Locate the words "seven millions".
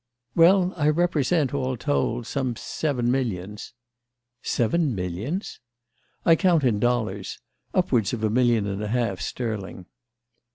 2.55-3.73, 4.41-5.59